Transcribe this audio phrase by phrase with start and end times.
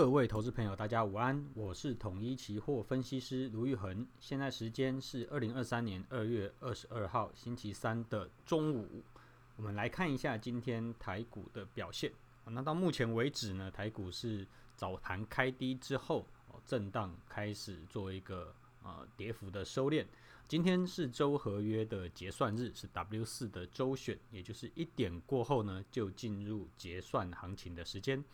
[0.00, 4.06] 各位投资朋友，大家午安，我是统一期货分析师卢玉恒。
[4.18, 9.02] 现在时间是二零二三年二月二十二号星期三的中午。
[9.56, 12.10] 我们来看一下今天台股的表现。
[12.46, 16.24] 那到目前为止呢，台股是早盘开低之后，
[16.64, 20.06] 震荡开始做一个呃跌幅的收敛。
[20.48, 28.24] 今天是周合约的结算日，是 W 四的周选，也就是一点过后呢，就进入结算行情的时间。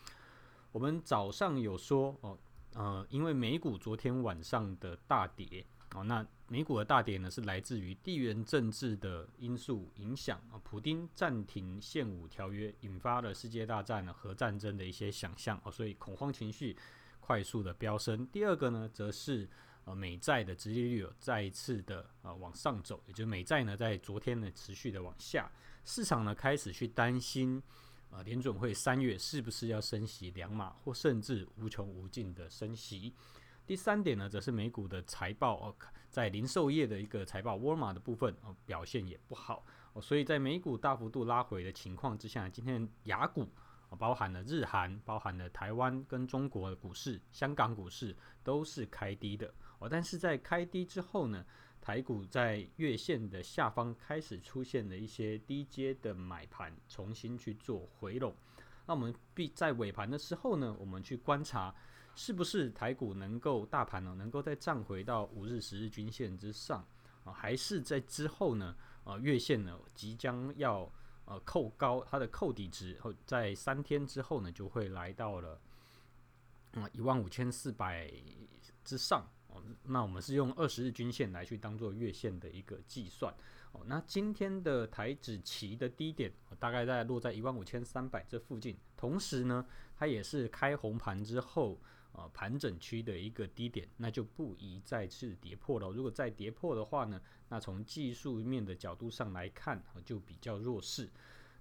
[0.76, 2.38] 我们早上有说哦，
[2.74, 16.76] 呃，因为美股昨天晚上的大跌哦，那美股的大跌呢是来自于地缘政治的因素影响啊，普丁暂停现武条约，引发了世界大战呢核战争的一些想象哦，所以恐慌情绪
[17.20, 18.26] 快速的飙升。
[18.26, 19.48] 第二个呢，则是
[19.86, 25.50] 呃美债的殖利率有再一次的呃往上走，也就是美债呢在昨天呢持续的往下，
[25.86, 27.62] 市场呢开始去担心。
[28.16, 33.12] 啊，联准会三月是不是要升息两码，或甚至无穷无尽的升息？
[33.66, 35.76] 第三点呢，则是美股的财报哦，
[36.08, 43.46] 在零售业的一个财报，沃尔玛的部分哦表现也不好哦，所以在美股大幅度拉回的情况之下，今天亚股
[43.98, 51.44] 包含了日韩，包含了台湾跟中国的股市、香港股市都是开低的哦，但是在开低之后呢，
[51.86, 58.34] 台股在月线的下方开始出现了一些低阶的买盘，重新去做回笼。
[58.86, 61.72] 那我们必在尾盘的时候呢，我们去观察
[62.16, 66.84] 是不是台股能够大盘呢能够再站回到五日、十日均线之上
[67.22, 68.74] 啊，还是在之后呢？
[69.04, 70.92] 呃，月线呢即将要
[71.24, 75.60] 呃扣高它的扣底值，后在三天之后呢就会来到了
[76.72, 78.12] 啊一万五千四百
[78.82, 79.24] 之上。
[79.84, 83.34] 那我们是用二十日均线来去当做月线的一个计算
[83.72, 83.82] 哦。
[83.86, 89.64] 那今天的台指期的低点大概在落在一万五千三百这附近，同时呢，
[89.96, 91.78] 它也是开红盘之后
[92.12, 95.90] 呃盘整区的一个低点，那就不宜再次跌破了。
[95.90, 101.08] 如果再跌破的话呢，那从技术面的角度上来看就比较弱势。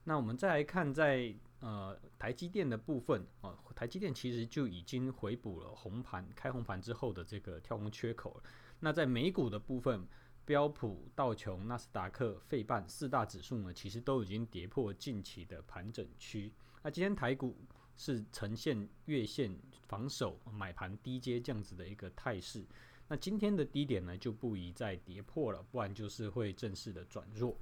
[0.07, 1.33] 那我们再来看在
[1.65, 8.43] 呃台积电的部分啊，台积电其实就已经回补了红盘开红盘之后的这个跳空缺口了。
[8.79, 10.07] 那在美股的部分，
[10.45, 16.53] 标普、道琼、纳斯达克、费半四大指数呢，其实都已经跌破近期的盘整区。
[16.83, 17.57] 那今天台股
[17.97, 22.63] 是呈现月线防守买盘低接这样子的一个态势。
[23.07, 27.57] 那今天的低点呢，就不宜再跌破了，不然就是会正式的转弱。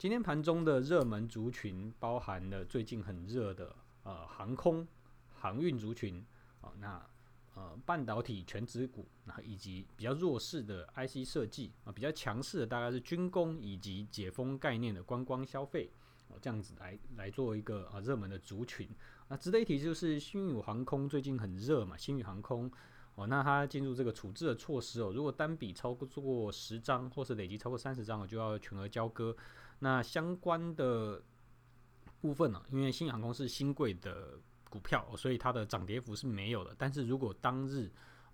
[0.00, 4.88] 今天盘中的热门族群包含了最近很热的呃航空、
[5.34, 6.24] 航运族群
[6.62, 7.06] 啊、那
[7.54, 15.90] 呃半导体全指股，那以及比较弱势的 IC 设计啊、比较强势的大概是军工以及解封概念的观光消费
[16.28, 18.88] 哦、这样子来来做一个啊热门的族群。
[19.28, 22.72] 那值得一提就是星宇航空最近很热嘛，星宇航空。
[23.16, 29.36] 哦，那它进入这个处置的措施哦，如果单笔超过十张，或是累积超过三十张，我就要全额交割。
[29.80, 31.20] 那相关的
[32.20, 36.74] 部分呢，因为新航空是新贵的股票，所以它的涨跌幅是没有的。
[36.78, 37.90] 但是如果当日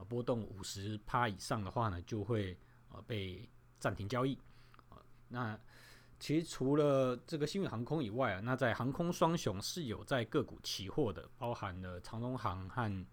[0.08, 2.58] 波动五十趴以上的话呢，就会
[2.90, 3.48] 呃被
[3.78, 4.36] 暂停交易。
[5.28, 5.58] 那
[6.18, 13.06] 其实除了这个新宇航空以外啊，那在航空双雄是有在个股期货的，包含了长荣航和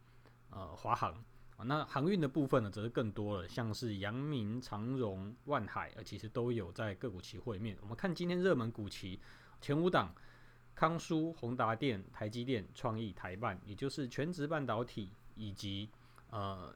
[0.49, 1.23] 呃华航。
[1.65, 7.77] 那航运的部分呢，则是更多了，像是阳明、长荣、万海，呃，其实都有在个股期货里面。
[7.79, 9.17] 我们看今天热门股期
[9.61, 10.13] 前五档，
[10.75, 15.89] 康舒、宏达电、台积电、创意、台办，也就是全值半导体以及
[16.31, 16.75] 呃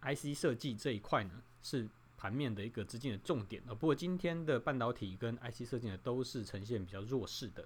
[0.00, 3.62] IC 设计这一块呢，是盘面的一个资金的重点。
[3.66, 7.64] 呃，不过今天的半导体跟 IC 设计呢，都是呈现比较弱势的。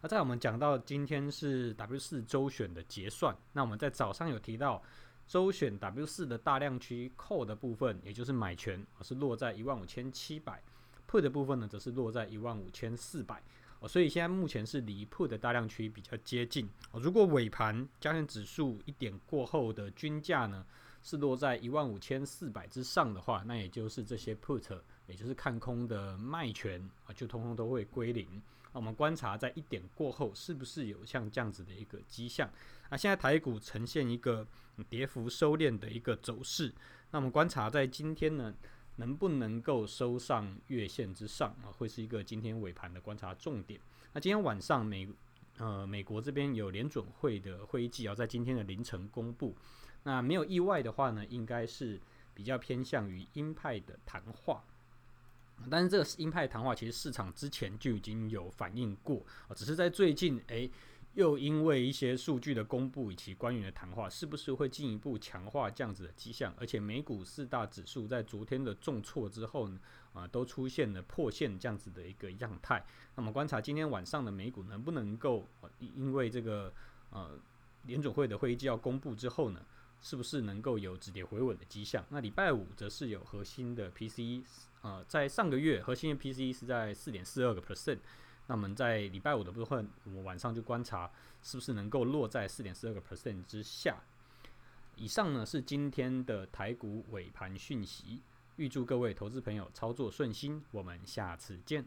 [0.00, 4.82] 那在我们讲到今天是 W 四周选的结算，那我们在早上有提到。
[5.26, 10.62] 周选 W 四的大量区 call 的部分，也就是买权，是落在一万五千七百
[11.10, 13.42] ；put 的部分呢，则是落在一万五千四百。
[13.80, 16.68] 哦，所以现在目前是离 put 的大量区比较接近。
[16.92, 20.64] 哦，如果尾盘加权指数一点过后的均价呢，
[21.02, 28.26] 是落在一万五千四百之上的话，那也就是这些 put，也就是看空的卖权啊，就通通都会归零。
[28.72, 32.48] 那我们观察在一点过后，是不是有像这样子的一个迹象？
[32.94, 34.46] 那现在台股呈现一个
[34.88, 36.72] 跌幅收敛的一个走势。
[37.10, 38.54] 那我们观察在今天呢，
[38.94, 41.74] 能不能够收上月线之上啊？
[41.76, 43.80] 会是一个今天尾盘的观察重点。
[44.12, 45.08] 那今天晚上美
[45.58, 49.56] 呃美国这边有联准会的会议纪要在今天的凌晨公布。
[50.04, 52.00] 那没有意外的话呢，应该是
[52.32, 54.62] 比较偏向于鹰派的谈话。
[55.70, 60.70] 但是这个鹰派谈话，其实市场之前就已经有反映过啊，只是在最近，诶，
[61.14, 66.52] 又因为一些数据的公布以及官员的谈话，是不是会进一步强化这样子的迹象？
[66.58, 69.78] 而且美股四大指数在昨天的重挫之后呢，
[70.12, 72.84] 啊，都出现了破线这样子的一个样态。
[73.14, 76.72] 那么观察今天晚上的美股能不能够，因为这个
[77.10, 77.38] 呃
[77.84, 79.60] 联准会的会议纪要公布之后呢，
[80.02, 82.04] 是不是能够有止跌回稳的迹象？
[82.08, 84.42] 那礼拜五则是有核心的 PCE，
[84.82, 87.98] 呃，在上个月核心的 PCE 是在四点四二个 percent。
[88.46, 91.10] 那么在礼拜五的部分，我们晚上就观察
[91.42, 93.96] 是不是能够落在四点四二个 percent 之下。
[94.96, 98.22] 以上呢是今天的台股尾盘讯息，
[98.56, 101.84] 预祝各位投资朋友操作顺心，我们下次见。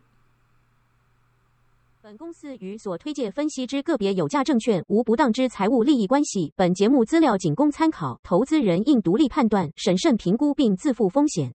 [2.01, 11.54] 本公司与所推介分析之个别有价证券无不当之财务利益关系，本节目资料仅供参考，投资人应独立判断、审慎评估并自负风险。